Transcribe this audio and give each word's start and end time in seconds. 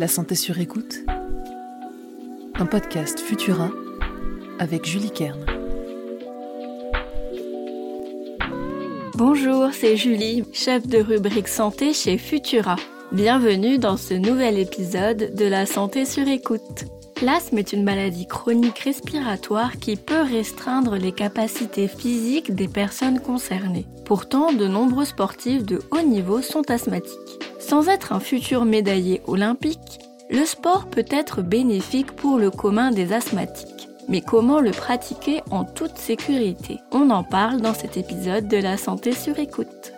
La 0.00 0.08
santé 0.08 0.34
sur 0.34 0.58
écoute. 0.58 1.00
Un 2.54 2.64
podcast 2.64 3.20
Futura 3.20 3.68
avec 4.58 4.86
Julie 4.86 5.10
Kern. 5.10 5.44
Bonjour, 9.14 9.68
c'est 9.74 9.98
Julie, 9.98 10.44
chef 10.54 10.86
de 10.86 11.00
rubrique 11.00 11.48
santé 11.48 11.92
chez 11.92 12.16
Futura. 12.16 12.76
Bienvenue 13.12 13.76
dans 13.76 13.98
ce 13.98 14.14
nouvel 14.14 14.58
épisode 14.58 15.34
de 15.34 15.44
La 15.44 15.66
santé 15.66 16.06
sur 16.06 16.26
écoute. 16.26 16.86
L'asthme 17.20 17.58
est 17.58 17.74
une 17.74 17.84
maladie 17.84 18.26
chronique 18.26 18.78
respiratoire 18.78 19.76
qui 19.76 19.96
peut 19.96 20.22
restreindre 20.22 20.96
les 20.96 21.12
capacités 21.12 21.88
physiques 21.88 22.54
des 22.54 22.68
personnes 22.68 23.20
concernées. 23.20 23.84
Pourtant, 24.06 24.54
de 24.54 24.66
nombreux 24.66 25.04
sportifs 25.04 25.66
de 25.66 25.82
haut 25.90 26.00
niveau 26.00 26.40
sont 26.40 26.70
asthmatiques. 26.70 27.49
Sans 27.70 27.86
être 27.86 28.12
un 28.12 28.18
futur 28.18 28.64
médaillé 28.64 29.22
olympique, 29.28 30.00
le 30.28 30.44
sport 30.44 30.86
peut 30.86 31.04
être 31.08 31.40
bénéfique 31.40 32.10
pour 32.16 32.36
le 32.36 32.50
commun 32.50 32.90
des 32.90 33.12
asthmatiques. 33.12 33.88
Mais 34.08 34.22
comment 34.22 34.58
le 34.58 34.72
pratiquer 34.72 35.40
en 35.52 35.62
toute 35.62 35.96
sécurité? 35.96 36.80
On 36.90 37.10
en 37.10 37.22
parle 37.22 37.60
dans 37.60 37.72
cet 37.72 37.96
épisode 37.96 38.48
de 38.48 38.56
la 38.56 38.76
santé 38.76 39.12
sur 39.12 39.38
écoute. 39.38 39.92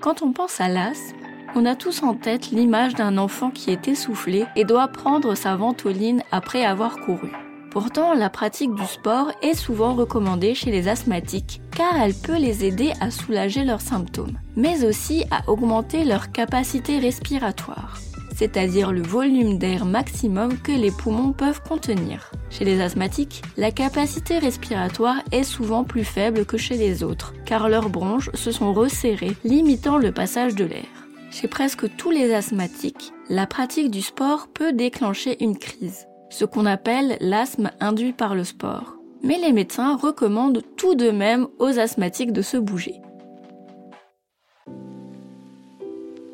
Quand 0.00 0.22
on 0.22 0.32
pense 0.32 0.58
à 0.58 0.68
l'asthme, 0.68 1.18
on 1.54 1.66
a 1.66 1.76
tous 1.76 2.02
en 2.02 2.14
tête 2.14 2.50
l'image 2.50 2.94
d'un 2.94 3.18
enfant 3.18 3.50
qui 3.50 3.72
est 3.72 3.88
essoufflé 3.88 4.46
et 4.56 4.64
doit 4.64 4.88
prendre 4.88 5.34
sa 5.34 5.54
ventoline 5.54 6.22
après 6.32 6.64
avoir 6.64 6.96
couru. 7.00 7.30
Pourtant, 7.70 8.14
la 8.14 8.30
pratique 8.30 8.74
du 8.74 8.86
sport 8.86 9.32
est 9.42 9.52
souvent 9.52 9.94
recommandée 9.94 10.54
chez 10.54 10.70
les 10.70 10.88
asthmatiques 10.88 11.60
car 11.80 11.98
elle 11.98 12.12
peut 12.12 12.36
les 12.36 12.66
aider 12.66 12.92
à 13.00 13.10
soulager 13.10 13.64
leurs 13.64 13.80
symptômes, 13.80 14.38
mais 14.54 14.84
aussi 14.84 15.24
à 15.30 15.48
augmenter 15.48 16.04
leur 16.04 16.30
capacité 16.30 16.98
respiratoire, 16.98 17.96
c'est-à-dire 18.36 18.92
le 18.92 19.00
volume 19.00 19.56
d'air 19.56 19.86
maximum 19.86 20.58
que 20.58 20.72
les 20.72 20.90
poumons 20.90 21.32
peuvent 21.32 21.62
contenir. 21.62 22.32
Chez 22.50 22.66
les 22.66 22.82
asthmatiques, 22.82 23.40
la 23.56 23.70
capacité 23.70 24.38
respiratoire 24.38 25.22
est 25.32 25.42
souvent 25.42 25.82
plus 25.82 26.04
faible 26.04 26.44
que 26.44 26.58
chez 26.58 26.76
les 26.76 27.02
autres, 27.02 27.32
car 27.46 27.70
leurs 27.70 27.88
bronches 27.88 28.28
se 28.34 28.52
sont 28.52 28.74
resserrées, 28.74 29.36
limitant 29.42 29.96
le 29.96 30.12
passage 30.12 30.54
de 30.54 30.66
l'air. 30.66 30.84
Chez 31.30 31.48
presque 31.48 31.96
tous 31.96 32.10
les 32.10 32.34
asthmatiques, 32.34 33.14
la 33.30 33.46
pratique 33.46 33.90
du 33.90 34.02
sport 34.02 34.48
peut 34.52 34.74
déclencher 34.74 35.42
une 35.42 35.56
crise, 35.56 36.06
ce 36.28 36.44
qu'on 36.44 36.66
appelle 36.66 37.16
l'asthme 37.22 37.70
induit 37.80 38.12
par 38.12 38.34
le 38.34 38.44
sport. 38.44 38.99
Mais 39.22 39.38
les 39.38 39.52
médecins 39.52 39.96
recommandent 39.96 40.62
tout 40.76 40.94
de 40.94 41.10
même 41.10 41.48
aux 41.58 41.78
asthmatiques 41.78 42.32
de 42.32 42.42
se 42.42 42.56
bouger. 42.56 43.00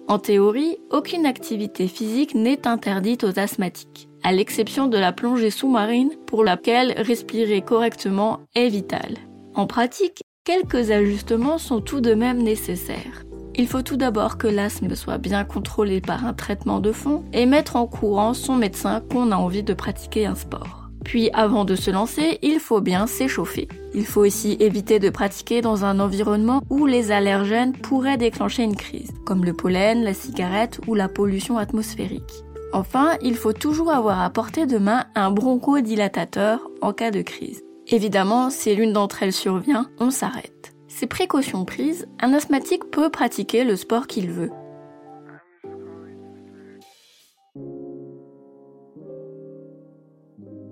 En 0.08 0.20
théorie, 0.20 0.78
aucune 0.90 1.26
activité 1.26 1.88
physique 1.88 2.36
n'est 2.36 2.68
interdite 2.68 3.24
aux 3.24 3.40
asthmatiques, 3.40 4.08
à 4.22 4.30
l'exception 4.30 4.86
de 4.86 4.98
la 4.98 5.12
plongée 5.12 5.50
sous-marine 5.50 6.12
pour 6.26 6.44
laquelle 6.44 6.94
respirer 6.96 7.60
correctement 7.60 8.40
est 8.54 8.68
vital. 8.68 9.16
En 9.54 9.66
pratique, 9.66 10.22
quelques 10.44 10.92
ajustements 10.92 11.58
sont 11.58 11.80
tout 11.80 12.00
de 12.00 12.14
même 12.14 12.40
nécessaires. 12.40 13.24
Il 13.56 13.66
faut 13.66 13.82
tout 13.82 13.96
d'abord 13.96 14.38
que 14.38 14.46
l'asthme 14.46 14.94
soit 14.94 15.18
bien 15.18 15.44
contrôlé 15.44 16.00
par 16.00 16.24
un 16.24 16.34
traitement 16.34 16.78
de 16.78 16.92
fond 16.92 17.24
et 17.32 17.46
mettre 17.46 17.74
en 17.74 17.86
courant 17.86 18.32
son 18.32 18.54
médecin 18.54 19.00
qu'on 19.00 19.32
a 19.32 19.36
envie 19.36 19.62
de 19.64 19.74
pratiquer 19.74 20.26
un 20.26 20.34
sport. 20.34 20.85
Puis 21.06 21.30
avant 21.32 21.64
de 21.64 21.76
se 21.76 21.92
lancer, 21.92 22.40
il 22.42 22.58
faut 22.58 22.80
bien 22.80 23.06
s'échauffer. 23.06 23.68
Il 23.94 24.04
faut 24.04 24.26
aussi 24.26 24.56
éviter 24.58 24.98
de 24.98 25.08
pratiquer 25.08 25.60
dans 25.60 25.84
un 25.84 26.00
environnement 26.00 26.62
où 26.68 26.84
les 26.84 27.12
allergènes 27.12 27.74
pourraient 27.74 28.16
déclencher 28.16 28.64
une 28.64 28.74
crise, 28.74 29.12
comme 29.24 29.44
le 29.44 29.52
pollen, 29.52 30.02
la 30.02 30.14
cigarette 30.14 30.80
ou 30.88 30.96
la 30.96 31.08
pollution 31.08 31.58
atmosphérique. 31.58 32.42
Enfin, 32.72 33.12
il 33.22 33.36
faut 33.36 33.52
toujours 33.52 33.92
avoir 33.92 34.20
à 34.20 34.30
portée 34.30 34.66
de 34.66 34.78
main 34.78 35.04
un 35.14 35.30
bronchodilatateur 35.30 36.68
en 36.82 36.92
cas 36.92 37.12
de 37.12 37.22
crise. 37.22 37.62
Évidemment, 37.86 38.50
si 38.50 38.74
l'une 38.74 38.92
d'entre 38.92 39.22
elles 39.22 39.32
survient, 39.32 39.86
on 40.00 40.10
s'arrête. 40.10 40.74
Ces 40.88 41.06
précautions 41.06 41.64
prises, 41.64 42.08
un 42.20 42.32
asthmatique 42.32 42.90
peut 42.90 43.10
pratiquer 43.10 43.62
le 43.62 43.76
sport 43.76 44.08
qu'il 44.08 44.32
veut. 44.32 44.50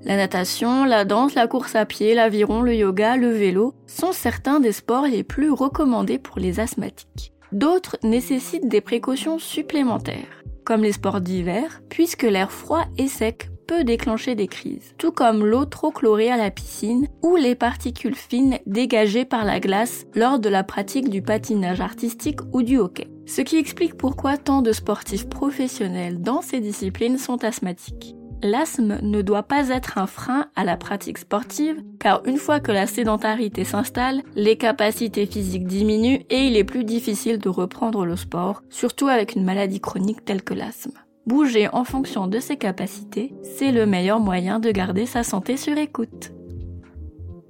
La 0.05 0.17
natation, 0.17 0.85
la 0.85 1.07
danse, 1.07 1.35
la 1.35 1.47
course 1.47 1.75
à 1.75 1.87
pied, 1.87 2.15
l'aviron, 2.15 2.61
le 2.61 2.75
yoga, 2.75 3.17
le 3.17 3.31
vélo 3.31 3.73
sont 3.87 4.13
certains 4.13 4.61
des 4.61 4.73
sports 4.73 5.07
les 5.07 5.25
plus 5.25 5.51
recommandés 5.51 6.19
pour 6.19 6.39
les 6.39 6.61
asthmatiques. 6.61 7.33
D'autres 7.53 7.97
nécessitent 8.03 8.69
des 8.69 8.83
précautions 8.83 9.39
supplémentaires, 9.39 10.45
comme 10.65 10.83
les 10.83 10.93
sports 10.93 11.23
d'hiver, 11.23 11.81
puisque 11.89 12.25
l'air 12.25 12.53
froid 12.53 12.85
et 12.99 13.09
sec 13.09 13.49
peut 13.67 13.83
déclencher 13.83 14.35
des 14.35 14.47
crises, 14.47 14.93
tout 14.99 15.11
comme 15.11 15.43
l'eau 15.43 15.65
trop 15.65 15.91
chlorée 15.91 16.31
à 16.31 16.37
la 16.37 16.51
piscine 16.51 17.09
ou 17.23 17.37
les 17.37 17.55
particules 17.55 18.15
fines 18.15 18.59
dégagées 18.67 19.25
par 19.25 19.47
la 19.47 19.59
glace 19.59 20.05
lors 20.15 20.39
de 20.39 20.51
la 20.51 20.65
pratique 20.65 21.09
du 21.09 21.23
patinage 21.23 21.81
artistique 21.81 22.41
ou 22.53 22.63
du 22.63 22.77
hockey. 22.77 23.09
Ce 23.25 23.41
qui 23.41 23.57
explique 23.57 23.97
pourquoi 23.97 24.37
tant 24.37 24.61
de 24.61 24.73
sportifs 24.73 25.31
professionnels 25.31 26.21
dans 26.21 26.43
ces 26.43 26.61
disciplines 26.61 27.17
sont 27.17 27.43
asthmatiques. 27.43 28.15
L'asthme 28.45 28.99
ne 29.01 29.23
doit 29.23 29.45
pas 29.45 29.71
être 29.71 29.97
un 29.97 30.07
frein 30.07 30.49
à 30.55 30.65
la 30.65 30.77
pratique 30.77 31.17
sportive, 31.17 31.83
car 31.99 32.21
une 32.27 32.37
fois 32.37 32.61
que 32.61 32.73
la 32.73 32.87
sédentarité 32.87 33.65
s'installe, 33.65 34.23
les 34.37 34.59
capacités 34.59 35.25
physiques 35.25 35.67
diminuent 35.67 36.21
et 36.29 36.47
il 36.47 36.55
est 36.59 36.63
plus 36.63 36.85
difficile 36.85 37.39
de 37.39 37.49
reprendre 37.49 38.05
le 38.05 38.17
sport, 38.17 38.63
surtout 38.69 39.09
avec 39.09 39.35
une 39.35 39.45
maladie 39.45 39.81
chronique 39.81 40.27
telle 40.27 40.43
que 40.43 40.53
l'asthme. 40.53 40.93
Bouger 41.27 41.71
en 41.73 41.85
fonction 41.85 42.27
de 42.27 42.39
ses 42.39 42.59
capacités, 42.59 43.33
c'est 43.57 43.73
le 43.73 43.87
meilleur 43.87 44.21
moyen 44.21 44.61
de 44.61 44.71
garder 44.71 45.07
sa 45.07 45.23
santé 45.23 45.57
sur 45.57 45.79
écoute. 45.79 46.33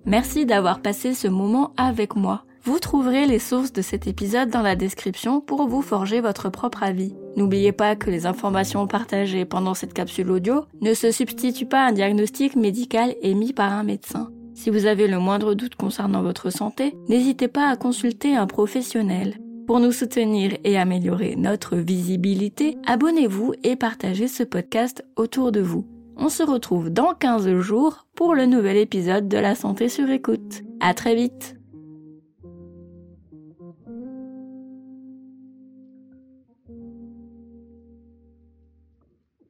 Merci 0.04 0.46
d'avoir 0.46 0.80
passé 0.80 1.12
ce 1.12 1.26
moment 1.26 1.72
avec 1.76 2.14
moi. 2.14 2.44
Vous 2.64 2.78
trouverez 2.78 3.26
les 3.26 3.38
sources 3.38 3.74
de 3.74 3.82
cet 3.82 4.06
épisode 4.06 4.48
dans 4.48 4.62
la 4.62 4.74
description 4.74 5.42
pour 5.42 5.68
vous 5.68 5.82
forger 5.82 6.22
votre 6.22 6.48
propre 6.48 6.82
avis. 6.82 7.14
N'oubliez 7.36 7.72
pas 7.72 7.94
que 7.94 8.10
les 8.10 8.24
informations 8.24 8.86
partagées 8.86 9.44
pendant 9.44 9.74
cette 9.74 9.92
capsule 9.92 10.30
audio 10.30 10.64
ne 10.80 10.94
se 10.94 11.10
substituent 11.10 11.66
pas 11.66 11.84
à 11.84 11.88
un 11.88 11.92
diagnostic 11.92 12.56
médical 12.56 13.16
émis 13.20 13.52
par 13.52 13.70
un 13.70 13.82
médecin. 13.82 14.30
Si 14.54 14.70
vous 14.70 14.86
avez 14.86 15.08
le 15.08 15.18
moindre 15.18 15.52
doute 15.52 15.74
concernant 15.74 16.22
votre 16.22 16.48
santé, 16.48 16.94
n'hésitez 17.10 17.48
pas 17.48 17.68
à 17.68 17.76
consulter 17.76 18.34
un 18.34 18.46
professionnel. 18.46 19.36
Pour 19.66 19.78
nous 19.78 19.92
soutenir 19.92 20.56
et 20.64 20.78
améliorer 20.78 21.36
notre 21.36 21.76
visibilité, 21.76 22.78
abonnez-vous 22.86 23.52
et 23.62 23.76
partagez 23.76 24.28
ce 24.28 24.42
podcast 24.42 25.04
autour 25.16 25.52
de 25.52 25.60
vous. 25.60 25.86
On 26.16 26.30
se 26.30 26.42
retrouve 26.42 26.88
dans 26.88 27.12
15 27.12 27.58
jours 27.58 28.06
pour 28.14 28.34
le 28.34 28.46
nouvel 28.46 28.78
épisode 28.78 29.28
de 29.28 29.38
la 29.38 29.54
santé 29.54 29.90
sur 29.90 30.08
écoute. 30.08 30.62
À 30.80 30.94
très 30.94 31.14
vite! 31.14 31.53